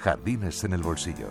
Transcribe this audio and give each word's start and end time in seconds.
Jardines 0.00 0.64
en 0.64 0.72
el 0.72 0.82
bolsillo. 0.82 1.28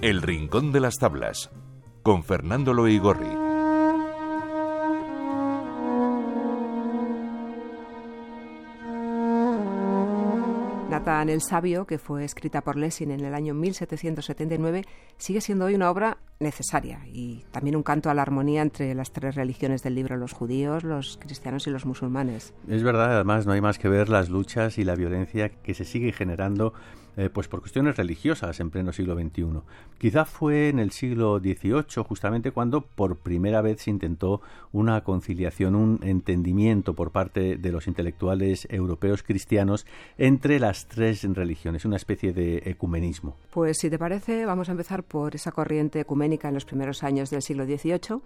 El 0.00 0.22
Rincón 0.22 0.72
de 0.72 0.80
las 0.80 0.98
Tablas, 0.98 1.50
con 2.02 2.24
Fernando 2.24 2.72
Loigorri. 2.72 3.29
El 11.06 11.40
Sabio, 11.40 11.86
que 11.86 11.98
fue 11.98 12.24
escrita 12.24 12.60
por 12.60 12.76
Lessing 12.76 13.10
en 13.10 13.24
el 13.24 13.34
año 13.34 13.54
1779, 13.54 14.84
sigue 15.16 15.40
siendo 15.40 15.64
hoy 15.64 15.74
una 15.74 15.90
obra 15.90 16.18
necesaria 16.40 17.00
y 17.06 17.42
también 17.52 17.74
un 17.74 17.82
canto 17.82 18.10
a 18.10 18.14
la 18.14 18.20
armonía 18.20 18.60
entre 18.60 18.94
las 18.94 19.10
tres 19.10 19.34
religiones 19.34 19.82
del 19.82 19.94
libro, 19.94 20.18
los 20.18 20.32
judíos, 20.32 20.84
los 20.84 21.16
cristianos 21.16 21.66
y 21.66 21.70
los 21.70 21.86
musulmanes. 21.86 22.52
Es 22.68 22.82
verdad, 22.82 23.14
además 23.14 23.46
no 23.46 23.52
hay 23.52 23.62
más 23.62 23.78
que 23.78 23.88
ver 23.88 24.10
las 24.10 24.28
luchas 24.28 24.76
y 24.76 24.84
la 24.84 24.94
violencia 24.94 25.48
que 25.48 25.72
se 25.72 25.86
sigue 25.86 26.12
generando 26.12 26.74
eh, 27.16 27.28
pues 27.32 27.48
por 27.48 27.60
cuestiones 27.60 27.96
religiosas 27.96 28.60
en 28.60 28.70
pleno 28.70 28.92
siglo 28.92 29.14
XXI. 29.14 29.60
Quizá 29.98 30.24
fue 30.24 30.68
en 30.68 30.78
el 30.78 30.90
siglo 30.90 31.38
XVIII 31.38 32.04
justamente 32.06 32.52
cuando 32.52 32.82
por 32.82 33.16
primera 33.16 33.62
vez 33.62 33.82
se 33.82 33.90
intentó 33.90 34.40
una 34.72 35.02
conciliación, 35.02 35.74
un 35.74 36.00
entendimiento 36.02 36.94
por 36.94 37.10
parte 37.10 37.56
de 37.56 37.72
los 37.72 37.86
intelectuales 37.86 38.66
europeos 38.70 39.22
cristianos 39.22 39.86
entre 40.18 40.58
las 40.60 40.86
tres 40.86 41.24
religiones, 41.34 41.84
una 41.84 41.96
especie 41.96 42.32
de 42.32 42.62
ecumenismo. 42.64 43.36
Pues 43.50 43.78
si 43.78 43.90
te 43.90 43.98
parece, 43.98 44.46
vamos 44.46 44.68
a 44.68 44.72
empezar 44.72 45.02
por 45.02 45.34
esa 45.34 45.52
corriente 45.52 46.00
ecuménica 46.00 46.48
en 46.48 46.54
los 46.54 46.64
primeros 46.64 47.02
años 47.02 47.30
del 47.30 47.42
siglo 47.42 47.64
XVIII. 47.64 48.20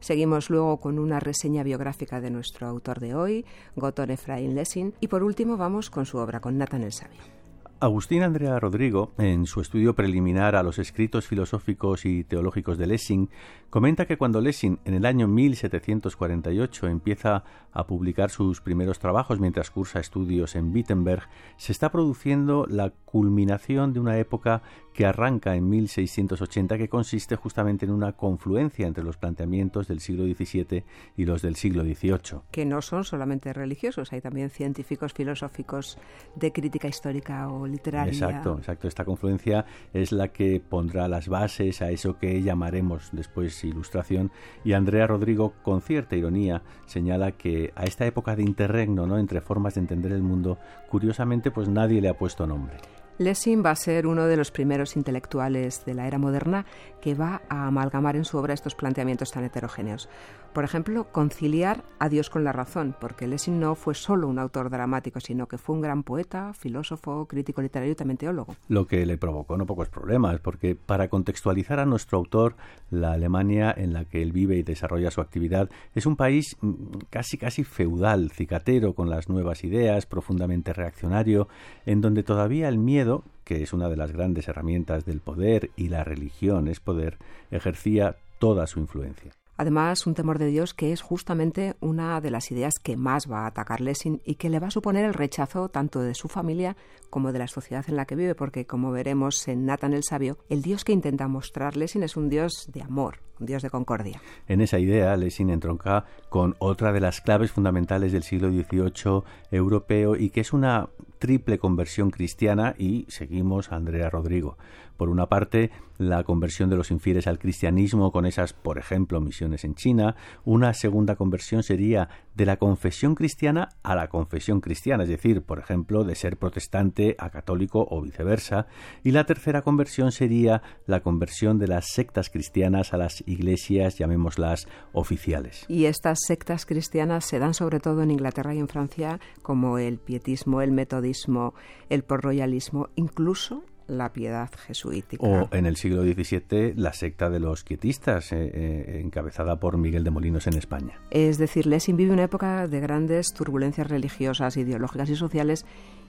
Seguimos 0.00 0.48
luego 0.48 0.78
con 0.78 0.98
una 0.98 1.20
reseña 1.20 1.62
biográfica 1.62 2.20
de 2.20 2.30
nuestro 2.30 2.66
autor 2.66 3.00
de 3.00 3.14
hoy, 3.14 3.44
Gotton 3.76 4.10
Ephraim 4.10 4.54
Lessing, 4.54 4.94
y 5.00 5.08
por 5.08 5.22
último 5.22 5.58
vamos 5.58 5.90
con 5.90 6.06
su 6.06 6.16
obra, 6.16 6.40
con 6.40 6.56
Nathan 6.56 6.84
el 6.84 6.92
Sabio. 6.92 7.39
Agustín 7.82 8.22
Andrea 8.22 8.60
Rodrigo, 8.60 9.12
en 9.16 9.46
su 9.46 9.62
estudio 9.62 9.94
preliminar 9.94 10.54
a 10.54 10.62
los 10.62 10.78
escritos 10.78 11.26
filosóficos 11.26 12.04
y 12.04 12.24
teológicos 12.24 12.76
de 12.76 12.86
Lessing, 12.86 13.30
comenta 13.70 14.04
que 14.04 14.18
cuando 14.18 14.42
Lessing 14.42 14.80
en 14.84 14.92
el 14.92 15.06
año 15.06 15.26
1748 15.28 16.88
empieza 16.88 17.42
a 17.72 17.86
publicar 17.86 18.28
sus 18.28 18.60
primeros 18.60 18.98
trabajos 18.98 19.40
mientras 19.40 19.70
cursa 19.70 19.98
estudios 19.98 20.56
en 20.56 20.74
Wittenberg, 20.74 21.22
se 21.56 21.72
está 21.72 21.90
produciendo 21.90 22.66
la 22.68 22.90
culminación 22.90 23.94
de 23.94 24.00
una 24.00 24.18
época 24.18 24.60
que 24.92 25.06
arranca 25.06 25.54
en 25.54 25.68
1680 25.70 26.76
que 26.76 26.88
consiste 26.88 27.36
justamente 27.36 27.86
en 27.86 27.92
una 27.92 28.12
confluencia 28.12 28.86
entre 28.86 29.04
los 29.04 29.16
planteamientos 29.16 29.88
del 29.88 30.00
siglo 30.00 30.24
XVII 30.24 30.84
y 31.16 31.24
los 31.24 31.40
del 31.40 31.56
siglo 31.56 31.82
XVIII. 31.82 32.40
Que 32.50 32.66
no 32.66 32.82
son 32.82 33.04
solamente 33.04 33.52
religiosos, 33.52 34.12
hay 34.12 34.20
también 34.20 34.50
científicos, 34.50 35.14
filosóficos 35.14 35.96
de 36.34 36.52
crítica 36.52 36.88
histórica 36.88 37.48
o 37.48 37.69
Exacto, 38.08 38.56
exacto. 38.58 38.88
Esta 38.88 39.04
confluencia 39.04 39.64
es 39.92 40.12
la 40.12 40.28
que 40.28 40.60
pondrá 40.60 41.08
las 41.08 41.28
bases 41.28 41.82
a 41.82 41.90
eso 41.90 42.18
que 42.18 42.42
llamaremos 42.42 43.10
después 43.12 43.64
ilustración 43.64 44.30
y 44.64 44.72
Andrea 44.72 45.06
Rodrigo 45.06 45.54
con 45.62 45.80
cierta 45.82 46.16
ironía 46.16 46.62
señala 46.86 47.32
que 47.32 47.72
a 47.76 47.84
esta 47.84 48.06
época 48.06 48.36
de 48.36 48.42
interregno, 48.42 49.06
¿no? 49.06 49.18
entre 49.18 49.40
formas 49.40 49.74
de 49.74 49.80
entender 49.80 50.12
el 50.12 50.22
mundo, 50.22 50.58
curiosamente 50.88 51.50
pues 51.50 51.68
nadie 51.68 52.00
le 52.00 52.08
ha 52.08 52.18
puesto 52.18 52.46
nombre. 52.46 52.76
Lessing 53.20 53.62
va 53.62 53.72
a 53.72 53.76
ser 53.76 54.06
uno 54.06 54.24
de 54.24 54.38
los 54.38 54.50
primeros 54.50 54.96
intelectuales 54.96 55.84
de 55.84 55.92
la 55.92 56.06
era 56.06 56.16
moderna 56.16 56.64
que 57.02 57.14
va 57.14 57.42
a 57.50 57.66
amalgamar 57.66 58.16
en 58.16 58.24
su 58.24 58.38
obra 58.38 58.54
estos 58.54 58.74
planteamientos 58.74 59.30
tan 59.30 59.44
heterogéneos. 59.44 60.08
Por 60.54 60.64
ejemplo, 60.64 61.12
conciliar 61.12 61.84
a 61.98 62.08
Dios 62.08 62.28
con 62.30 62.44
la 62.44 62.52
razón, 62.52 62.96
porque 62.98 63.28
Lessing 63.28 63.60
no 63.60 63.74
fue 63.74 63.94
solo 63.94 64.26
un 64.26 64.38
autor 64.38 64.68
dramático, 64.68 65.20
sino 65.20 65.46
que 65.46 65.58
fue 65.58 65.76
un 65.76 65.82
gran 65.82 66.02
poeta, 66.02 66.54
filósofo, 66.54 67.26
crítico 67.26 67.60
literario 67.62 67.92
y 67.92 67.94
también 67.94 68.16
teólogo. 68.16 68.56
Lo 68.68 68.86
que 68.86 69.04
le 69.04 69.16
provocó 69.18 69.56
no 69.56 69.66
pocos 69.66 69.90
problemas, 69.90 70.40
porque 70.40 70.74
para 70.74 71.08
contextualizar 71.08 71.78
a 71.78 71.86
nuestro 71.86 72.18
autor, 72.18 72.56
la 72.90 73.12
Alemania 73.12 73.72
en 73.76 73.92
la 73.92 74.06
que 74.06 74.22
él 74.22 74.32
vive 74.32 74.56
y 74.56 74.62
desarrolla 74.62 75.10
su 75.10 75.20
actividad 75.20 75.68
es 75.94 76.06
un 76.06 76.16
país 76.16 76.56
mm, 76.62 76.74
casi 77.10 77.36
casi 77.36 77.64
feudal, 77.64 78.30
cicatero, 78.30 78.94
con 78.94 79.08
las 79.08 79.28
nuevas 79.28 79.62
ideas, 79.62 80.06
profundamente 80.06 80.72
reaccionario, 80.72 81.48
en 81.86 82.00
donde 82.00 82.24
todavía 82.24 82.68
el 82.68 82.78
miedo 82.78 83.09
que 83.44 83.62
es 83.62 83.72
una 83.72 83.88
de 83.88 83.96
las 83.96 84.12
grandes 84.12 84.48
herramientas 84.48 85.04
del 85.04 85.20
poder 85.20 85.70
y 85.76 85.88
la 85.88 86.04
religión 86.04 86.68
es 86.68 86.80
poder, 86.80 87.18
ejercía 87.50 88.16
toda 88.38 88.66
su 88.66 88.80
influencia. 88.80 89.32
Además, 89.60 90.06
un 90.06 90.14
temor 90.14 90.38
de 90.38 90.46
Dios 90.46 90.72
que 90.72 90.90
es 90.90 91.02
justamente 91.02 91.74
una 91.80 92.18
de 92.22 92.30
las 92.30 92.50
ideas 92.50 92.78
que 92.82 92.96
más 92.96 93.30
va 93.30 93.40
a 93.40 93.48
atacar 93.48 93.82
Lessing 93.82 94.22
y 94.24 94.36
que 94.36 94.48
le 94.48 94.58
va 94.58 94.68
a 94.68 94.70
suponer 94.70 95.04
el 95.04 95.12
rechazo 95.12 95.68
tanto 95.68 96.00
de 96.00 96.14
su 96.14 96.28
familia 96.28 96.78
como 97.10 97.30
de 97.30 97.40
la 97.40 97.46
sociedad 97.46 97.84
en 97.86 97.96
la 97.96 98.06
que 98.06 98.16
vive, 98.16 98.34
porque 98.34 98.64
como 98.64 98.90
veremos 98.90 99.46
en 99.48 99.66
Nathan 99.66 99.92
el 99.92 100.02
Sabio, 100.02 100.38
el 100.48 100.62
Dios 100.62 100.82
que 100.82 100.92
intenta 100.92 101.28
mostrar 101.28 101.76
Lessing 101.76 102.04
es 102.04 102.16
un 102.16 102.30
Dios 102.30 102.70
de 102.72 102.80
amor, 102.80 103.18
un 103.38 103.44
Dios 103.44 103.62
de 103.62 103.68
concordia. 103.68 104.22
En 104.48 104.62
esa 104.62 104.78
idea, 104.78 105.14
Lessing 105.14 105.50
entronca 105.50 106.06
con 106.30 106.56
otra 106.58 106.90
de 106.90 107.00
las 107.00 107.20
claves 107.20 107.52
fundamentales 107.52 108.12
del 108.12 108.22
siglo 108.22 108.48
XVIII 108.48 109.24
europeo 109.50 110.16
y 110.16 110.30
que 110.30 110.40
es 110.40 110.54
una 110.54 110.88
triple 111.18 111.58
conversión 111.58 112.10
cristiana 112.10 112.74
y 112.78 113.04
seguimos 113.08 113.70
a 113.70 113.76
Andrea 113.76 114.08
Rodrigo. 114.08 114.56
Por 115.00 115.08
una 115.08 115.30
parte, 115.30 115.70
la 115.96 116.24
conversión 116.24 116.68
de 116.68 116.76
los 116.76 116.90
infieles 116.90 117.26
al 117.26 117.38
cristianismo 117.38 118.12
con 118.12 118.26
esas, 118.26 118.52
por 118.52 118.76
ejemplo, 118.76 119.18
misiones 119.18 119.64
en 119.64 119.74
China. 119.74 120.14
Una 120.44 120.74
segunda 120.74 121.16
conversión 121.16 121.62
sería 121.62 122.10
de 122.34 122.44
la 122.44 122.58
confesión 122.58 123.14
cristiana 123.14 123.70
a 123.82 123.94
la 123.94 124.08
confesión 124.08 124.60
cristiana, 124.60 125.04
es 125.04 125.08
decir, 125.08 125.40
por 125.40 125.58
ejemplo, 125.58 126.04
de 126.04 126.14
ser 126.14 126.36
protestante 126.36 127.16
a 127.18 127.30
católico 127.30 127.86
o 127.90 128.02
viceversa. 128.02 128.66
Y 129.02 129.12
la 129.12 129.24
tercera 129.24 129.62
conversión 129.62 130.12
sería 130.12 130.60
la 130.84 131.00
conversión 131.00 131.58
de 131.58 131.68
las 131.68 131.92
sectas 131.92 132.28
cristianas 132.28 132.92
a 132.92 132.98
las 132.98 133.26
iglesias, 133.26 133.96
llamémoslas, 133.96 134.68
oficiales. 134.92 135.64
Y 135.66 135.86
estas 135.86 136.18
sectas 136.26 136.66
cristianas 136.66 137.24
se 137.24 137.38
dan 137.38 137.54
sobre 137.54 137.80
todo 137.80 138.02
en 138.02 138.10
Inglaterra 138.10 138.54
y 138.54 138.58
en 138.58 138.68
Francia, 138.68 139.18
como 139.40 139.78
el 139.78 139.96
pietismo, 139.96 140.60
el 140.60 140.72
metodismo, 140.72 141.54
el 141.88 142.04
porroyalismo, 142.04 142.90
incluso 142.96 143.64
la 143.90 144.12
piedad 144.12 144.50
jesuítica. 144.66 145.26
O 145.26 145.48
en 145.52 145.66
el 145.66 145.76
siglo 145.76 146.02
XVII 146.02 146.74
la 146.76 146.92
secta 146.92 147.28
de 147.30 147.40
los 147.40 147.64
quietistas, 147.64 148.32
eh, 148.32 148.50
eh, 148.52 149.00
encabezada 149.04 149.60
por 149.60 149.76
Miguel 149.76 150.04
de 150.04 150.10
Molinos 150.10 150.46
en 150.46 150.54
España. 150.54 151.00
Es 151.10 151.38
decir, 151.38 151.66
Lessing 151.66 151.96
vive 151.96 152.12
una 152.12 152.24
época 152.24 152.68
de 152.68 152.80
grandes 152.80 153.32
turbulencias 153.34 153.88
religiosas, 153.88 154.56
ideológicas 154.56 155.10
y 155.10 155.16
sociales 155.16 155.66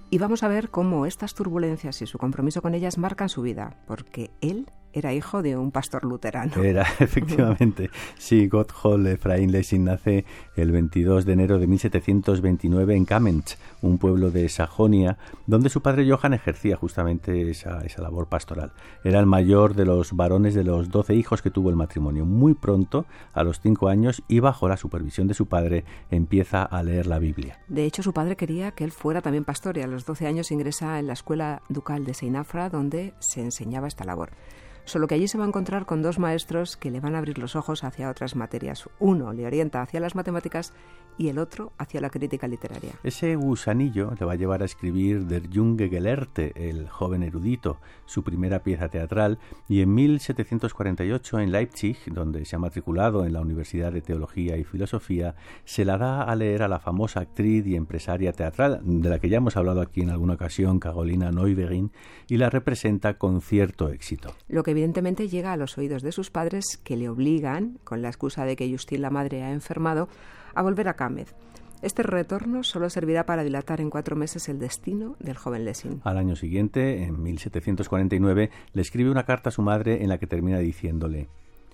y 0.09 0.17
vamos 0.17 0.43
a 0.43 0.49
ver 0.49 0.69
cómo 0.69 1.05
estas 1.05 1.33
turbulencias 1.33 2.01
y 2.01 2.05
su 2.05 2.17
compromiso 2.17 2.61
con 2.61 2.75
ellas 2.75 2.97
marcan 2.97 3.29
su 3.29 3.41
vida, 3.41 3.77
porque 3.87 4.29
él 4.41 4.69
era 4.93 5.13
hijo 5.13 5.41
de 5.41 5.57
un 5.57 5.71
pastor 5.71 6.03
luterano. 6.05 6.61
Era, 6.61 6.81
efectivamente. 6.99 7.89
Sí, 8.17 8.47
Gotthold 8.47 9.07
Ephraim 9.07 9.49
Lessing 9.49 9.83
nace 9.83 10.25
el 10.55 10.71
22 10.71 11.25
de 11.25 11.33
enero 11.33 11.59
de 11.59 11.67
1729 11.67 12.95
en 12.95 13.05
Kamenz, 13.05 13.57
un 13.81 13.97
pueblo 13.97 14.31
de 14.31 14.47
Sajonia, 14.49 15.17
donde 15.47 15.69
su 15.69 15.81
padre 15.81 16.09
Johann 16.09 16.33
ejercía 16.33 16.75
justamente 16.75 17.49
esa, 17.49 17.81
esa 17.81 18.01
labor 18.01 18.27
pastoral. 18.27 18.73
Era 19.03 19.19
el 19.19 19.25
mayor 19.25 19.75
de 19.75 19.85
los 19.85 20.13
varones 20.15 20.53
de 20.53 20.63
los 20.63 20.89
doce 20.89 21.15
hijos 21.15 21.41
que 21.41 21.51
tuvo 21.51 21.69
el 21.69 21.75
matrimonio. 21.75 22.25
Muy 22.25 22.53
pronto, 22.53 23.05
a 23.33 23.43
los 23.43 23.59
cinco 23.59 23.87
años, 23.87 24.23
y 24.27 24.39
bajo 24.39 24.67
la 24.67 24.77
supervisión 24.77 25.27
de 25.27 25.33
su 25.33 25.47
padre, 25.47 25.85
empieza 26.09 26.63
a 26.63 26.83
leer 26.83 27.07
la 27.07 27.19
Biblia. 27.19 27.59
De 27.67 27.85
hecho, 27.85 28.03
su 28.03 28.13
padre 28.13 28.35
quería 28.35 28.71
que 28.71 28.83
él 28.83 28.91
fuera 28.91 29.21
también 29.21 29.45
pastor 29.45 29.77
y 29.77 29.81
a 29.81 29.87
los 29.87 30.05
doce 30.05 30.27
años 30.27 30.51
ingresa 30.51 30.99
en 30.99 31.07
la 31.07 31.13
escuela 31.13 31.61
ducal 31.69 32.05
de 32.05 32.13
Seinafra, 32.13 32.69
donde 32.69 33.13
se 33.19 33.41
enseñaba 33.41 33.87
esta 33.87 34.03
labor 34.03 34.31
solo 34.85 35.07
que 35.07 35.15
allí 35.15 35.27
se 35.27 35.37
va 35.37 35.45
a 35.45 35.47
encontrar 35.47 35.85
con 35.85 36.01
dos 36.01 36.19
maestros 36.19 36.77
que 36.77 36.91
le 36.91 36.99
van 36.99 37.15
a 37.15 37.19
abrir 37.19 37.37
los 37.37 37.55
ojos 37.55 37.83
hacia 37.83 38.09
otras 38.09 38.35
materias. 38.35 38.89
Uno 38.99 39.33
le 39.33 39.45
orienta 39.45 39.81
hacia 39.81 39.99
las 39.99 40.15
matemáticas 40.15 40.73
y 41.17 41.29
el 41.29 41.37
otro 41.37 41.71
hacia 41.77 42.01
la 42.01 42.09
crítica 42.09 42.47
literaria. 42.47 42.93
Ese 43.03 43.35
gusanillo 43.35 44.13
le 44.19 44.25
va 44.25 44.33
a 44.33 44.35
llevar 44.35 44.61
a 44.61 44.65
escribir 44.65 45.25
Der 45.25 45.43
Junge 45.53 45.89
Gelehrte, 45.89 46.53
el 46.55 46.89
joven 46.89 47.23
erudito, 47.23 47.79
su 48.05 48.23
primera 48.23 48.63
pieza 48.63 48.89
teatral, 48.89 49.37
y 49.67 49.81
en 49.81 49.93
1748 49.93 51.39
en 51.39 51.51
Leipzig, 51.51 51.97
donde 52.07 52.45
se 52.45 52.55
ha 52.55 52.59
matriculado 52.59 53.25
en 53.25 53.33
la 53.33 53.41
Universidad 53.41 53.91
de 53.91 54.01
Teología 54.01 54.57
y 54.57 54.63
Filosofía, 54.63 55.35
se 55.65 55.85
la 55.85 55.97
da 55.97 56.23
a 56.23 56.35
leer 56.35 56.63
a 56.63 56.67
la 56.67 56.79
famosa 56.79 57.19
actriz 57.19 57.67
y 57.67 57.75
empresaria 57.75 58.31
teatral, 58.33 58.81
de 58.83 59.09
la 59.09 59.19
que 59.19 59.29
ya 59.29 59.37
hemos 59.37 59.57
hablado 59.57 59.81
aquí 59.81 60.01
en 60.01 60.09
alguna 60.09 60.33
ocasión, 60.33 60.79
Carolina 60.79 61.31
Neubegin, 61.31 61.91
y 62.27 62.37
la 62.37 62.49
representa 62.49 63.17
con 63.17 63.41
cierto 63.41 63.89
éxito. 63.89 64.33
Lo 64.47 64.63
que 64.63 64.70
evidentemente 64.71 65.29
llega 65.29 65.53
a 65.53 65.57
los 65.57 65.77
oídos 65.77 66.01
de 66.01 66.11
sus 66.11 66.31
padres 66.31 66.79
que 66.83 66.97
le 66.97 67.09
obligan, 67.09 67.79
con 67.83 68.01
la 68.01 68.09
excusa 68.09 68.45
de 68.45 68.55
que 68.55 68.71
Justin 68.71 69.01
la 69.01 69.09
madre 69.09 69.43
ha 69.43 69.51
enfermado, 69.51 70.09
a 70.53 70.61
volver 70.61 70.87
a 70.87 70.95
Cámez. 70.95 71.33
Este 71.81 72.03
retorno 72.03 72.63
solo 72.63 72.91
servirá 72.91 73.25
para 73.25 73.43
dilatar 73.43 73.81
en 73.81 73.89
cuatro 73.89 74.15
meses 74.15 74.47
el 74.49 74.59
destino 74.59 75.15
del 75.19 75.35
joven 75.35 75.65
Lessing. 75.65 76.01
Al 76.03 76.17
año 76.17 76.35
siguiente, 76.35 77.03
en 77.03 77.23
1749, 77.23 78.51
le 78.73 78.81
escribe 78.81 79.09
una 79.09 79.25
carta 79.25 79.49
a 79.49 79.51
su 79.51 79.63
madre 79.63 80.03
en 80.03 80.09
la 80.09 80.19
que 80.19 80.27
termina 80.27 80.59
diciéndole, 80.59 81.27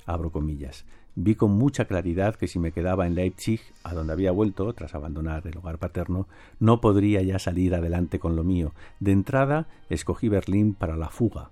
abro 0.06 0.32
comillas, 0.32 0.86
vi 1.16 1.36
con 1.36 1.52
mucha 1.52 1.86
claridad 1.86 2.36
que 2.36 2.48
si 2.48 2.58
me 2.58 2.72
quedaba 2.72 3.06
en 3.06 3.16
Leipzig, 3.16 3.60
a 3.84 3.94
donde 3.94 4.14
había 4.14 4.32
vuelto 4.32 4.72
tras 4.74 4.96
abandonar 4.96 5.46
el 5.46 5.58
hogar 5.58 5.78
paterno, 5.78 6.28
no 6.60 6.80
podría 6.80 7.22
ya 7.22 7.38
salir 7.38 7.76
adelante 7.76 8.18
con 8.18 8.38
lo 8.38 8.46
mío. 8.46 8.74
De 9.02 9.12
entrada, 9.12 9.68
escogí 9.90 10.30
Berlín 10.30 10.74
para 10.74 10.96
la 10.96 11.10
fuga. 11.10 11.50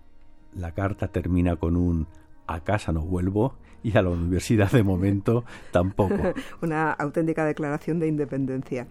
La 0.55 0.71
carta 0.71 1.09
termina 1.09 1.57
con 1.57 1.75
un 1.75 2.07
a 2.47 2.59
casa 2.61 2.91
no 2.91 3.01
vuelvo 3.01 3.55
y 3.83 3.97
a 3.97 4.01
la 4.01 4.09
universidad 4.09 4.71
de 4.71 4.83
momento 4.83 5.45
tampoco. 5.71 6.15
Una 6.61 6.91
auténtica 6.91 7.45
declaración 7.45 7.99
de 7.99 8.07
independencia. 8.07 8.87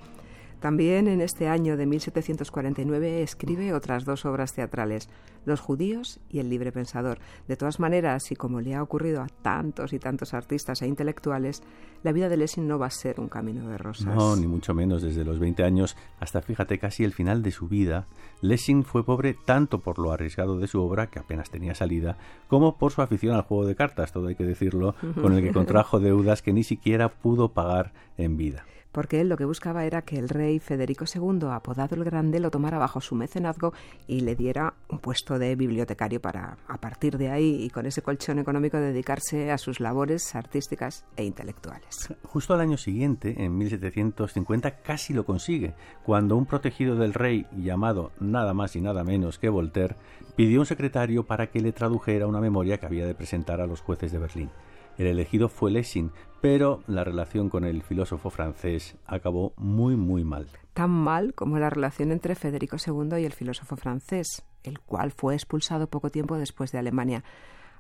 También 0.65 1.09
en 1.09 1.21
este 1.21 1.47
año 1.47 1.77
de 1.77 1.85
1749 1.85 3.21
escribe 3.21 3.75
otras 3.75 4.07
dos 4.07 4.25
obras 4.25 4.55
teatrales, 4.55 5.11
Los 5.45 5.61
judíos 5.61 6.21
y 6.31 6.39
El 6.39 6.49
libre 6.49 6.73
pensador. 6.73 7.19
De 7.47 7.57
todas 7.57 7.81
maneras, 7.81 8.33
y 8.33 8.35
como 8.35 8.63
le 8.63 8.75
ha 8.75 8.83
ocurrido 8.83 9.21
a 9.21 9.27
tantos 9.43 9.93
y 9.93 9.99
tantos 9.99 10.33
artistas 10.33 10.81
e 10.81 10.87
intelectuales, 10.87 11.63
la 12.03 12.13
vida 12.13 12.31
de 12.31 12.39
Lessing 12.39 12.67
no 12.67 12.79
va 12.79 12.87
a 12.87 12.91
ser 12.91 13.21
un 13.21 13.29
camino 13.29 13.69
de 13.69 13.77
rosas. 13.77 14.07
No, 14.07 14.37
ni 14.37 14.47
mucho 14.47 14.73
menos. 14.73 15.03
Desde 15.03 15.23
los 15.23 15.39
20 15.39 15.65
años 15.65 15.99
hasta, 16.19 16.41
fíjate, 16.41 16.79
casi 16.79 17.05
el 17.05 17.13
final 17.13 17.43
de 17.43 17.51
su 17.51 17.69
vida, 17.69 18.07
Lessing 18.41 18.85
fue 18.85 19.05
pobre 19.05 19.37
tanto 19.45 19.81
por 19.81 19.99
lo 19.99 20.13
arriesgado 20.13 20.59
de 20.59 20.67
su 20.67 20.81
obra, 20.81 21.09
que 21.09 21.19
apenas 21.19 21.51
tenía 21.51 21.75
salida, 21.75 22.17
como 22.49 22.79
por 22.79 22.91
su 22.91 23.03
afición 23.03 23.37
al 23.37 23.43
juego 23.43 23.67
de 23.67 23.77
cartas, 23.77 24.13
todo 24.13 24.29
hay 24.29 24.35
que 24.35 24.47
decirlo, 24.47 24.95
con 25.21 25.35
el 25.35 25.43
que 25.43 25.53
contrajo 25.53 26.01
deudas 26.01 26.41
que 26.41 26.55
ni 26.55 26.65
siquiera 26.65 27.11
pudo 27.11 27.53
pagar 27.53 27.93
en 28.17 28.39
vida 28.39 28.65
porque 28.95 29.21
él 29.21 29.29
lo 29.29 29.37
que 29.37 29.45
buscaba 29.45 29.85
era 29.85 30.03
que 30.03 30.19
el 30.19 30.29
rey 30.29 30.61
Federico 30.61 31.05
II, 31.13 31.49
apodado 31.51 31.97
el 31.97 32.05
Grande, 32.05 32.39
lo 32.39 32.51
tomara 32.51 32.79
bajo 32.79 33.01
su 33.01 33.17
mecenazgo 33.17 33.75
y 34.07 34.21
le 34.21 34.37
diera 34.37 34.75
un 34.89 35.01
puesto 35.01 35.39
de 35.39 35.57
bibliotecario 35.57 36.21
para, 36.21 36.57
a 36.69 36.79
partir 36.79 37.19
de 37.19 37.29
ahí 37.29 37.65
y 37.65 37.71
con 37.71 37.87
ese 37.87 38.03
colchón 38.03 38.39
económico, 38.39 38.79
dedicarse 38.79 39.51
a 39.51 39.59
sus 39.59 39.81
labores 39.81 40.35
artísticas 40.37 41.05
e 41.17 41.25
intelectuales. 41.25 42.15
Justo 42.23 42.55
al 42.55 42.61
año 42.61 42.77
siguiente, 42.77 43.35
en 43.45 43.59
1750, 43.59 44.83
casi 44.83 45.13
lo 45.13 45.27
consigue, 45.27 45.75
cuando 46.05 46.37
un 46.37 46.47
protegido 46.47 46.95
del 46.95 47.15
rey, 47.15 47.47
llamado 47.57 48.13
nada 48.21 48.55
más 48.55 48.77
y 48.77 48.81
nada 48.81 49.03
menos 49.03 49.41
que 49.41 49.49
Voltaire, 49.49 49.97
pidió 50.37 50.61
un 50.61 50.67
secretario 50.67 51.25
para 51.27 51.49
que 51.49 51.61
le 51.61 51.73
tradujera 51.73 52.29
una 52.29 52.41
memoria 52.41 52.79
que 52.79 52.87
había 52.87 53.07
de 53.07 53.15
presentar 53.17 53.61
a 53.61 53.67
los 53.67 53.81
jueces 53.81 54.13
de 54.13 54.19
Berlín. 54.19 54.51
El 54.97 55.09
elegido 55.09 55.49
fue 55.49 55.73
Lessing, 55.73 56.13
pero 56.41 56.83
la 56.87 57.03
relación 57.03 57.49
con 57.49 57.65
el 57.65 57.83
filósofo 57.83 58.31
francés 58.31 58.97
acabó 59.07 59.53
muy 59.57 59.97
muy 59.97 60.25
mal. 60.25 60.47
Tan 60.73 60.91
mal 60.91 61.35
como 61.35 61.59
la 61.59 61.71
relación 61.71 62.13
entre 62.13 62.35
Federico 62.35 62.77
II 62.85 63.21
y 63.21 63.25
el 63.25 63.33
filósofo 63.33 63.77
francés, 63.77 64.45
el 64.63 64.79
cual 64.81 65.11
fue 65.11 65.35
expulsado 65.35 65.89
poco 65.89 66.11
tiempo 66.11 66.37
después 66.37 66.71
de 66.71 66.79
Alemania. 66.79 67.25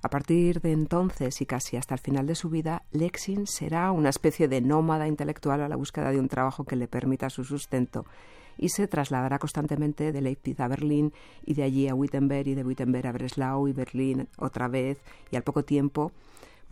A 0.02 0.08
partir 0.10 0.60
de 0.60 0.72
entonces 0.72 1.40
y 1.40 1.46
casi 1.46 1.76
hasta 1.76 1.94
el 1.94 2.00
final 2.00 2.26
de 2.26 2.34
su 2.34 2.50
vida, 2.50 2.82
Lessing 2.90 3.46
será 3.46 3.92
una 3.92 4.10
especie 4.10 4.48
de 4.48 4.60
nómada 4.60 5.06
intelectual 5.06 5.62
a 5.62 5.68
la 5.68 5.76
búsqueda 5.76 6.10
de 6.10 6.18
un 6.18 6.28
trabajo 6.28 6.64
que 6.64 6.76
le 6.76 6.88
permita 6.88 7.30
su 7.30 7.44
sustento 7.44 8.04
y 8.58 8.70
se 8.70 8.86
trasladará 8.86 9.38
constantemente 9.38 10.12
de 10.12 10.20
Leipzig 10.20 10.60
a 10.60 10.68
Berlín 10.68 11.12
y 11.44 11.54
de 11.54 11.62
allí 11.62 11.88
a 11.88 11.94
Wittenberg 11.94 12.48
y 12.48 12.54
de 12.54 12.64
Wittenberg 12.64 13.06
a 13.06 13.12
Breslau 13.12 13.68
y 13.68 13.72
Berlín 13.72 14.28
otra 14.36 14.68
vez 14.68 14.98
y 15.30 15.36
al 15.36 15.42
poco 15.42 15.64
tiempo 15.64 16.12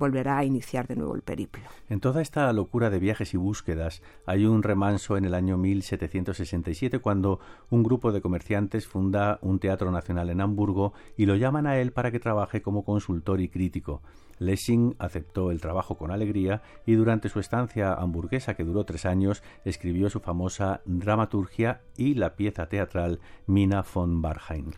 volverá 0.02 0.38
a 0.38 0.44
iniciar 0.44 0.88
de 0.88 0.96
nuevo 0.96 1.14
el 1.14 1.22
periplo. 1.22 1.62
En 1.88 2.00
toda 2.00 2.22
esta 2.22 2.52
locura 2.52 2.90
de 2.90 2.98
viajes 2.98 3.34
y 3.34 3.36
búsquedas 3.36 4.02
hay 4.26 4.46
un 4.46 4.64
remanso 4.64 5.16
en 5.16 5.24
el 5.24 5.32
año 5.32 5.56
1767 5.58 6.98
cuando 6.98 7.38
un 7.70 7.84
grupo 7.84 8.10
de 8.10 8.20
comerciantes 8.20 8.88
funda 8.88 9.38
un 9.42 9.60
teatro 9.60 9.92
nacional 9.92 10.28
en 10.30 10.40
Hamburgo 10.40 10.92
y 11.16 11.26
lo 11.26 11.36
llaman 11.36 11.68
a 11.68 11.78
él 11.78 11.92
para 11.92 12.10
que 12.10 12.18
trabaje 12.18 12.62
como 12.62 12.84
consultor 12.84 13.40
y 13.40 13.48
crítico. 13.48 14.02
Lessing 14.40 14.96
aceptó 14.98 15.52
el 15.52 15.60
trabajo 15.60 15.96
con 15.96 16.10
alegría 16.10 16.62
y 16.84 16.94
durante 16.94 17.28
su 17.28 17.38
estancia 17.38 17.94
hamburguesa, 17.94 18.54
que 18.54 18.64
duró 18.64 18.84
tres 18.84 19.06
años, 19.06 19.44
escribió 19.64 20.10
su 20.10 20.18
famosa 20.18 20.80
dramaturgia 20.84 21.82
y 21.96 22.14
la 22.14 22.34
pieza 22.34 22.66
teatral 22.66 23.20
Mina 23.46 23.84
von 23.94 24.20
Barheim. 24.20 24.72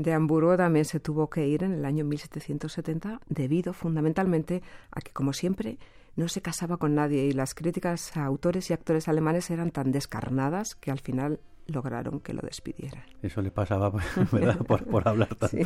De 0.00 0.14
Hamburgo 0.14 0.56
también 0.56 0.86
se 0.86 0.98
tuvo 0.98 1.28
que 1.28 1.46
ir 1.46 1.62
en 1.62 1.74
el 1.74 1.84
año 1.84 2.06
1770 2.06 3.20
debido 3.28 3.74
fundamentalmente 3.74 4.62
a 4.90 5.02
que, 5.02 5.12
como 5.12 5.34
siempre, 5.34 5.76
no 6.16 6.26
se 6.28 6.40
casaba 6.40 6.78
con 6.78 6.94
nadie 6.94 7.26
y 7.26 7.32
las 7.32 7.54
críticas 7.54 8.16
a 8.16 8.24
autores 8.24 8.70
y 8.70 8.72
actores 8.72 9.08
alemanes 9.08 9.50
eran 9.50 9.70
tan 9.70 9.92
descarnadas 9.92 10.74
que 10.74 10.90
al 10.90 11.00
final 11.00 11.38
lograron 11.66 12.20
que 12.20 12.34
lo 12.34 12.42
despidieran. 12.42 13.02
Eso 13.22 13.42
le 13.42 13.50
pasaba 13.50 13.90
Por, 14.66 15.08
hablar 15.08 15.34
tanto. 15.34 15.56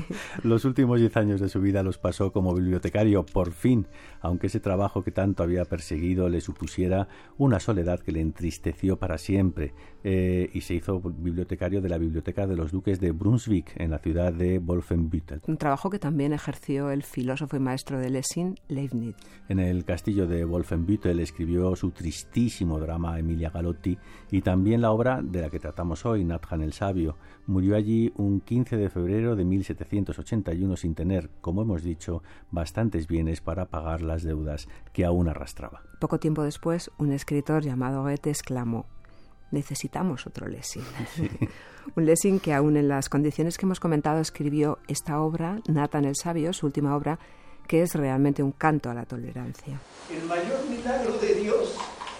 Los 0.43 0.65
últimos 0.65 1.01
diez 1.01 1.17
años 1.17 1.41
de 1.41 1.49
su 1.49 1.61
vida 1.61 1.83
los 1.83 1.99
pasó 1.99 2.33
como 2.33 2.55
bibliotecario, 2.55 3.25
por 3.25 3.53
fin, 3.53 3.87
aunque 4.21 4.49
ese 4.49 4.61
trabajo 4.61 5.03
que 5.03 5.11
tanto 5.11 5.43
había 5.43 5.65
perseguido 5.65 6.29
le 6.29 6.41
supusiera 6.41 7.09
una 7.39 7.61
soledad 7.61 8.01
que 8.01 8.13
le 8.13 8.21
entristeció 8.21 8.99
para 8.99 9.19
siempre, 9.19 9.75
eh, 10.03 10.51
y 10.53 10.61
se 10.63 10.75
hizo 10.75 11.01
bibliotecario 11.01 11.81
de 11.81 11.89
la 11.89 11.99
Biblioteca 11.99 12.47
de 12.47 12.57
los 12.57 12.73
Duques 12.73 13.01
de 13.01 13.13
Brunswick, 13.13 13.73
en 13.77 13.91
la 13.91 13.99
ciudad 13.99 14.33
de 14.33 14.59
Wolfenbüttel. 14.59 15.41
Un 15.47 15.57
trabajo 15.57 15.91
que 15.91 15.99
también 15.99 16.33
ejerció 16.33 16.91
el 16.91 17.03
filósofo 17.03 17.57
y 17.57 17.61
maestro 17.61 17.99
de 17.99 18.11
Lessing, 18.11 18.57
Leibniz. 18.69 19.17
En 19.49 19.59
el 19.59 19.85
castillo 19.85 20.27
de 20.27 20.45
Wolfenbüttel 20.45 21.21
escribió 21.21 21.75
su 21.77 21.91
tristísimo 21.91 22.79
drama 22.79 23.19
Emilia 23.19 23.51
Galotti 23.51 23.99
y 24.31 24.43
también 24.43 24.81
la 24.81 24.91
obra 24.91 25.21
de 25.23 25.41
la 25.41 25.51
que 25.51 25.59
tratamos 25.59 25.84
hoy, 26.05 26.25
Nathan 26.25 26.63
el 26.63 26.73
Sabio, 26.73 27.17
murió 27.47 27.77
allí 27.77 28.13
un 28.17 28.41
15 28.41 28.77
de 28.77 28.91
febrero 28.91 29.37
de 29.37 29.45
1781 29.45 30.77
sin 30.77 30.95
tener, 30.95 31.31
como 31.41 31.63
hemos 31.63 31.83
dicho, 31.83 32.23
bastantes 32.51 33.07
bienes 33.07 33.41
para 33.41 33.67
pagar 33.67 34.03
las 34.03 34.23
deudas 34.23 34.69
que 34.93 35.05
aún 35.05 35.29
arrastraba. 35.29 35.83
Poco 36.01 36.19
tiempo 36.19 36.43
después, 36.43 36.91
un 36.99 37.13
escritor 37.13 37.63
llamado 37.63 38.03
Goethe 38.03 38.31
exclamó 38.31 38.87
necesitamos 39.55 40.27
otro 40.27 40.49
Lessing. 40.49 40.85
un 41.97 42.05
Lessing 42.05 42.41
que 42.41 42.53
aún 42.53 42.77
en 42.77 42.89
las 42.89 43.09
condiciones 43.09 43.57
que 43.57 43.65
hemos 43.65 43.81
comentado 43.81 44.21
escribió 44.21 44.79
esta 44.89 45.21
obra, 45.21 45.61
Nathan 45.67 46.05
el 46.05 46.17
Sabio, 46.17 46.53
su 46.53 46.67
última 46.67 46.95
obra, 46.95 47.19
que 47.67 47.83
es 47.83 47.95
realmente 47.95 48.43
un 48.43 48.53
canto 48.53 48.91
a 48.91 48.95
la 48.95 49.07
tolerancia. 49.07 49.81
El 50.11 50.25
mayor 50.25 50.69
milagro 50.69 51.17
de 51.19 51.35
Dios 51.35 51.77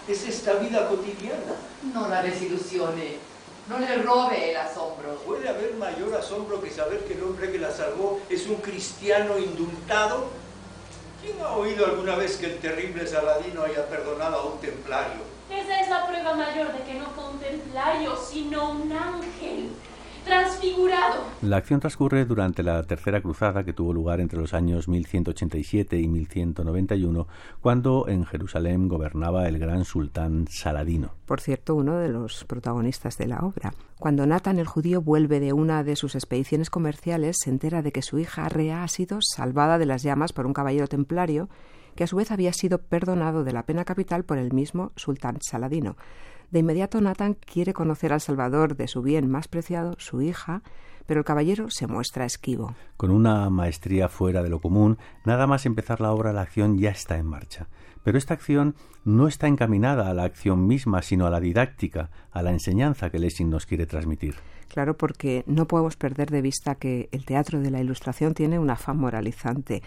es 0.07 0.27
esta 0.27 0.53
vida 0.55 0.87
cotidiana. 0.87 1.53
No 1.93 2.07
la 2.07 2.23
desilusione. 2.23 3.34
No 3.67 3.79
le 3.79 3.97
robe 3.97 4.51
el 4.51 4.57
asombro. 4.57 5.15
¿Puede 5.25 5.49
haber 5.49 5.73
mayor 5.73 6.13
asombro 6.13 6.61
que 6.61 6.69
saber 6.69 6.99
que 7.05 7.13
el 7.13 7.23
hombre 7.23 7.51
que 7.51 7.57
la 7.57 7.71
salvó 7.71 8.19
es 8.29 8.45
un 8.45 8.57
cristiano 8.57 9.39
indultado? 9.39 10.27
¿Quién 11.21 11.41
ha 11.41 11.53
oído 11.53 11.87
alguna 11.87 12.15
vez 12.15 12.37
que 12.37 12.45
el 12.45 12.59
terrible 12.59 13.07
Saladino 13.07 13.63
haya 13.63 13.87
perdonado 13.87 14.37
a 14.37 14.45
un 14.45 14.59
templario? 14.59 15.21
Esa 15.49 15.81
es 15.81 15.89
la 15.89 16.05
prueba 16.05 16.35
mayor 16.35 16.73
de 16.73 16.83
que 16.83 16.93
no 16.93 17.07
fue 17.09 17.27
un 17.27 17.39
templario, 17.39 18.15
sino 18.17 18.71
un 18.71 18.91
ángel 18.91 19.71
transfigurado. 20.59 21.23
La 21.41 21.57
acción 21.57 21.79
transcurre 21.79 22.25
durante 22.25 22.63
la 22.63 22.81
Tercera 22.83 23.21
Cruzada 23.21 23.63
que 23.63 23.73
tuvo 23.73 23.93
lugar 23.93 24.19
entre 24.19 24.39
los 24.39 24.53
años 24.53 24.87
1187 24.87 25.99
y 25.99 26.07
1191, 26.07 27.27
cuando 27.61 28.07
en 28.07 28.25
Jerusalén 28.25 28.87
gobernaba 28.87 29.47
el 29.47 29.59
gran 29.59 29.85
sultán 29.85 30.47
Saladino. 30.49 31.11
Por 31.25 31.41
cierto, 31.41 31.75
uno 31.75 31.97
de 31.97 32.09
los 32.09 32.45
protagonistas 32.45 33.17
de 33.17 33.27
la 33.27 33.39
obra. 33.39 33.73
Cuando 33.99 34.25
Nathan 34.25 34.59
el 34.59 34.67
judío 34.67 35.01
vuelve 35.01 35.39
de 35.39 35.53
una 35.53 35.83
de 35.83 35.95
sus 35.95 36.15
expediciones 36.15 36.69
comerciales, 36.69 37.37
se 37.43 37.49
entera 37.49 37.81
de 37.81 37.91
que 37.91 38.01
su 38.01 38.19
hija 38.19 38.49
Rea 38.49 38.83
ha 38.83 38.87
sido 38.87 39.19
salvada 39.21 39.77
de 39.77 39.85
las 39.85 40.03
llamas 40.03 40.33
por 40.33 40.45
un 40.45 40.53
caballero 40.53 40.87
templario 40.87 41.49
que 41.95 42.03
a 42.03 42.07
su 42.07 42.17
vez 42.17 42.31
había 42.31 42.51
sido 42.51 42.79
perdonado 42.79 43.43
de 43.43 43.53
la 43.53 43.65
pena 43.65 43.85
capital 43.85 44.25
por 44.25 44.37
el 44.37 44.51
mismo 44.51 44.91
sultán 44.95 45.37
Saladino. 45.41 45.95
De 46.51 46.59
inmediato 46.59 47.01
Nathan 47.01 47.33
quiere 47.33 47.73
conocer 47.73 48.13
al 48.13 48.21
Salvador 48.21 48.75
de 48.75 48.87
su 48.87 49.01
bien 49.01 49.29
más 49.29 49.47
preciado, 49.47 49.95
su 49.97 50.21
hija, 50.21 50.61
pero 51.05 51.19
el 51.19 51.25
caballero 51.25 51.69
se 51.69 51.87
muestra 51.87 52.25
esquivo. 52.25 52.75
Con 52.97 53.11
una 53.11 53.49
maestría 53.49 54.09
fuera 54.09 54.43
de 54.43 54.49
lo 54.49 54.59
común, 54.59 54.97
nada 55.23 55.47
más 55.47 55.65
empezar 55.65 56.01
la 56.01 56.11
obra 56.11 56.33
la 56.33 56.41
acción 56.41 56.77
ya 56.77 56.91
está 56.91 57.17
en 57.17 57.27
marcha. 57.27 57.67
Pero 58.03 58.17
esta 58.17 58.35
acción 58.35 58.75
no 59.03 59.27
está 59.27 59.47
encaminada 59.47 60.09
a 60.09 60.13
la 60.13 60.23
acción 60.23 60.67
misma, 60.67 61.01
sino 61.01 61.25
a 61.25 61.29
la 61.31 61.39
didáctica, 61.39 62.09
a 62.31 62.43
la 62.43 62.51
enseñanza 62.51 63.09
que 63.09 63.19
Lessing 63.19 63.49
nos 63.49 63.65
quiere 63.65 63.87
transmitir. 63.87 64.35
Claro, 64.67 64.95
porque 64.97 65.43
no 65.47 65.67
podemos 65.67 65.95
perder 65.95 66.29
de 66.29 66.41
vista 66.41 66.75
que 66.75 67.09
el 67.11 67.25
teatro 67.25 67.61
de 67.61 67.71
la 67.71 67.81
ilustración 67.81 68.33
tiene 68.33 68.59
un 68.59 68.69
afán 68.69 68.97
moralizante. 68.97 69.81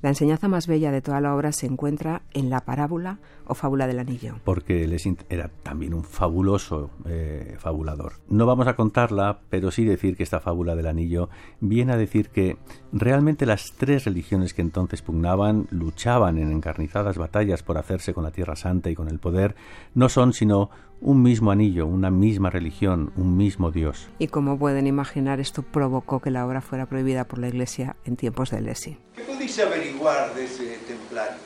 La 0.00 0.10
enseñanza 0.10 0.46
más 0.46 0.68
bella 0.68 0.92
de 0.92 1.02
toda 1.02 1.20
la 1.20 1.34
obra 1.34 1.50
se 1.50 1.66
encuentra 1.66 2.22
en 2.32 2.50
la 2.50 2.60
parábola 2.60 3.18
o 3.46 3.54
fábula 3.54 3.88
del 3.88 3.98
anillo. 3.98 4.36
Porque 4.44 4.86
Lessing 4.86 5.18
era 5.28 5.50
también 5.64 5.92
un 5.92 6.04
fabuloso 6.04 6.90
eh, 7.06 7.56
fabulador. 7.58 8.12
No 8.28 8.46
vamos 8.46 8.68
a 8.68 8.76
contarla, 8.76 9.40
pero 9.50 9.72
sí 9.72 9.84
decir 9.84 10.16
que 10.16 10.22
esta 10.22 10.38
fábula 10.38 10.76
del 10.76 10.86
anillo 10.86 11.30
viene 11.60 11.94
a 11.94 11.96
decir 11.96 12.28
que 12.28 12.58
realmente 12.92 13.44
las 13.44 13.72
tres 13.76 14.04
religiones 14.04 14.54
que 14.54 14.62
entonces 14.62 15.02
pugnaban, 15.02 15.66
luchaban 15.70 16.38
en 16.38 16.52
encarnizadas 16.52 17.18
batallas 17.18 17.64
por 17.64 17.76
hacerse 17.76 18.14
con 18.14 18.22
la 18.22 18.30
Tierra 18.30 18.54
Santa 18.54 18.90
y 18.90 18.94
con 18.94 19.08
el 19.08 19.18
poder, 19.18 19.56
no 19.94 20.08
son 20.08 20.32
sino 20.32 20.70
un 21.00 21.22
mismo 21.22 21.50
anillo, 21.50 21.86
una 21.86 22.10
misma 22.10 22.50
religión, 22.50 23.12
un 23.16 23.36
mismo 23.36 23.70
Dios. 23.70 24.08
Y 24.18 24.28
como 24.28 24.58
pueden 24.58 24.86
imaginar, 24.86 25.40
esto 25.40 25.62
provocó 25.62 26.20
que 26.20 26.30
la 26.30 26.46
obra 26.46 26.60
fuera 26.60 26.86
prohibida 26.86 27.24
por 27.24 27.38
la 27.38 27.48
Iglesia 27.48 27.96
en 28.04 28.16
tiempos 28.16 28.50
de 28.50 28.60
Lesi. 28.60 28.98
¿Qué 29.14 29.22
podéis 29.22 29.58
averiguar 29.88 30.34
de 30.34 30.44
ese 30.44 30.78
templario? 30.86 31.38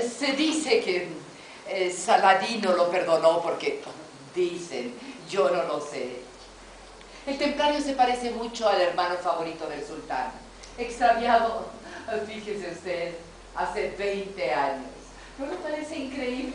Se 0.00 0.32
dice 0.32 0.80
que 0.80 1.08
eh, 1.68 1.90
Saladino 1.90 2.72
lo 2.72 2.90
perdonó 2.90 3.42
porque 3.42 3.80
dicen, 4.34 4.94
yo 5.28 5.50
no 5.50 5.64
lo 5.64 5.80
sé. 5.80 6.20
El 7.26 7.36
templario 7.36 7.80
se 7.80 7.94
parece 7.94 8.30
mucho 8.30 8.68
al 8.68 8.80
hermano 8.80 9.16
favorito 9.16 9.68
del 9.68 9.84
sultán, 9.84 10.30
extraviado, 10.78 11.68
fíjese 12.26 12.70
usted, 12.70 13.14
hace 13.54 13.94
20 13.98 14.54
años. 14.54 14.86
¿No 15.38 15.46
le 15.46 15.56
parece 15.56 15.98
increíble? 15.98 16.54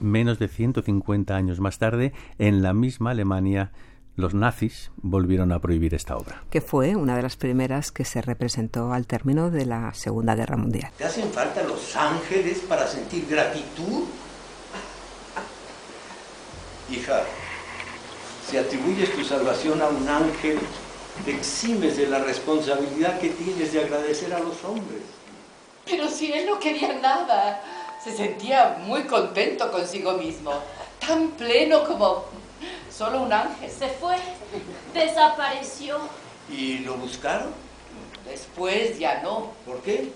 Menos 0.00 0.38
de 0.38 0.48
150 0.48 1.34
años 1.34 1.60
más 1.60 1.78
tarde, 1.78 2.12
en 2.38 2.62
la 2.62 2.74
misma 2.74 3.12
Alemania, 3.12 3.70
los 4.16 4.34
nazis 4.34 4.90
volvieron 4.96 5.52
a 5.52 5.60
prohibir 5.60 5.94
esta 5.94 6.16
obra. 6.16 6.42
Que 6.50 6.60
fue 6.60 6.96
una 6.96 7.16
de 7.16 7.22
las 7.22 7.36
primeras 7.36 7.92
que 7.92 8.04
se 8.04 8.20
representó 8.20 8.92
al 8.92 9.06
término 9.06 9.50
de 9.50 9.66
la 9.66 9.94
Segunda 9.94 10.34
Guerra 10.34 10.56
Mundial. 10.56 10.90
¿Te 10.98 11.04
hacen 11.04 11.30
falta 11.30 11.62
los 11.62 11.96
ángeles 11.96 12.58
para 12.68 12.86
sentir 12.86 13.26
gratitud? 13.28 14.04
Hija, 16.90 17.22
si 18.48 18.58
atribuyes 18.58 19.14
tu 19.14 19.24
salvación 19.24 19.80
a 19.80 19.88
un 19.88 20.06
ángel, 20.06 20.58
te 21.24 21.30
eximes 21.30 21.96
de 21.96 22.06
la 22.06 22.18
responsabilidad 22.18 23.18
que 23.18 23.30
tienes 23.30 23.72
de 23.72 23.80
agradecer 23.80 24.34
a 24.34 24.40
los 24.40 24.62
hombres. 24.64 25.02
Pero 25.86 26.08
si 26.08 26.32
él 26.32 26.46
no 26.46 26.58
quería 26.58 26.94
nada, 27.00 27.62
se 28.04 28.14
sentía 28.14 28.78
muy 28.84 29.04
contento 29.04 29.70
consigo 29.70 30.12
mismo, 30.14 30.52
tan 31.00 31.28
pleno 31.30 31.84
como 31.84 32.26
solo 32.92 33.22
un 33.22 33.32
ángel. 33.32 33.70
Se 33.70 33.88
fue, 33.88 34.16
desapareció. 34.94 35.96
¿Y 36.50 36.78
lo 36.78 36.94
buscaron? 36.96 37.48
Después 38.28 38.98
ya 38.98 39.22
no. 39.22 39.52
¿Por 39.66 39.80
qué? 39.82 40.12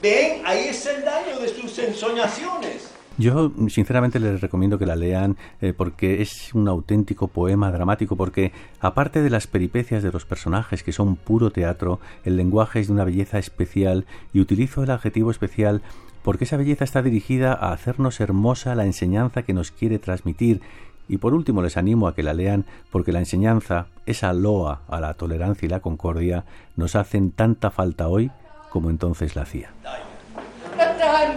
Ven, 0.00 0.42
ahí 0.44 0.68
está 0.68 0.92
el 0.92 1.04
daño 1.04 1.38
de 1.38 1.48
sus 1.48 1.78
ensoñaciones. 1.78 2.90
Yo 3.18 3.52
sinceramente 3.68 4.18
les 4.18 4.40
recomiendo 4.40 4.78
que 4.78 4.86
la 4.86 4.96
lean 4.96 5.36
eh, 5.60 5.74
porque 5.76 6.22
es 6.22 6.54
un 6.54 6.66
auténtico 6.66 7.28
poema 7.28 7.70
dramático, 7.70 8.16
porque 8.16 8.52
aparte 8.80 9.22
de 9.22 9.28
las 9.28 9.46
peripecias 9.46 10.02
de 10.02 10.10
los 10.10 10.24
personajes 10.24 10.82
que 10.82 10.92
son 10.92 11.16
puro 11.16 11.50
teatro, 11.50 12.00
el 12.24 12.36
lenguaje 12.36 12.80
es 12.80 12.86
de 12.86 12.94
una 12.94 13.04
belleza 13.04 13.38
especial 13.38 14.06
y 14.32 14.40
utilizo 14.40 14.82
el 14.82 14.90
adjetivo 14.90 15.30
especial 15.30 15.82
porque 16.22 16.44
esa 16.44 16.56
belleza 16.56 16.84
está 16.84 17.02
dirigida 17.02 17.52
a 17.52 17.72
hacernos 17.72 18.20
hermosa 18.20 18.74
la 18.74 18.86
enseñanza 18.86 19.42
que 19.42 19.52
nos 19.52 19.72
quiere 19.72 19.98
transmitir. 19.98 20.62
Y 21.12 21.18
por 21.18 21.34
último 21.34 21.60
les 21.60 21.76
animo 21.76 22.08
a 22.08 22.14
que 22.14 22.22
la 22.22 22.32
lean 22.32 22.64
porque 22.90 23.12
la 23.12 23.18
enseñanza, 23.18 23.88
esa 24.06 24.32
loa 24.32 24.80
a 24.88 24.98
la 24.98 25.12
tolerancia 25.12 25.66
y 25.66 25.68
la 25.68 25.80
concordia, 25.80 26.46
nos 26.74 26.96
hacen 26.96 27.32
tanta 27.32 27.70
falta 27.70 28.08
hoy 28.08 28.30
como 28.70 28.88
entonces 28.88 29.36
la 29.36 29.42
hacía. 29.42 29.68
Natán, 30.74 31.34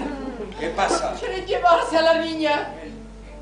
¿Qué 0.58 0.70
pasa? 0.70 1.13
quieren 1.20 1.46
llevarse 1.46 1.98
a 1.98 2.01
la 2.03 2.22
niña. 2.22 2.70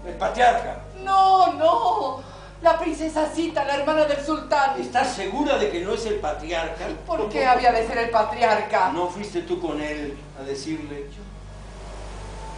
El 0.08 0.16
patriarca. 0.16 0.82
No, 1.04 1.54
no. 1.54 2.24
La 2.64 2.80
princesa 2.80 3.28
Cita, 3.28 3.64
la 3.66 3.76
hermana 3.76 4.06
del 4.06 4.26
sultán. 4.26 4.82
¿Estás 4.82 5.14
segura 5.14 5.60
de 5.60 5.70
que 5.70 5.82
no 5.82 5.94
es 5.94 6.04
el 6.08 6.16
patriarca? 6.16 6.88
¿Por 7.06 7.30
qué 7.30 7.46
había 7.46 7.72
de 7.72 7.86
ser 7.86 8.00
el 8.00 8.10
patriarca? 8.10 8.92
¿No 8.92 9.08
fuiste 9.08 9.44
tú 9.44 9.62
con 9.62 9.80
él 9.80 10.18
a 10.40 10.44
decirle? 10.44 11.10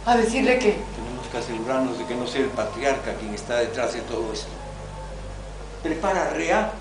A 0.06 0.16
decirle 0.16 0.58
que... 0.58 0.78
Que 1.30 1.38
asegurarnos 1.38 1.98
de 1.98 2.04
que 2.04 2.14
no 2.14 2.26
sea 2.26 2.42
el 2.42 2.48
patriarca 2.48 3.14
quien 3.14 3.34
está 3.34 3.56
detrás 3.56 3.94
de 3.94 4.00
todo 4.02 4.32
esto. 4.32 4.48
Prepara 5.82 6.30
Rea 6.30 6.72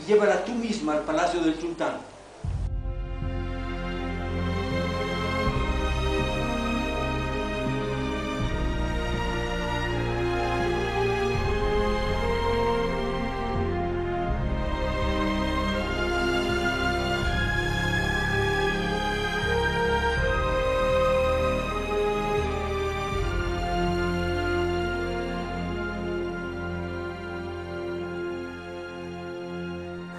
y 0.00 0.06
llévala 0.06 0.44
tú 0.44 0.52
misma 0.52 0.94
al 0.94 1.00
palacio 1.00 1.40
del 1.40 1.60
sultán. 1.60 2.13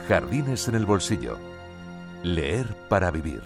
Jardines 0.08 0.68
en 0.68 0.76
el 0.76 0.86
bolsillo. 0.86 1.38
Leer 2.24 2.68
para 2.90 3.10
vivir. 3.12 3.42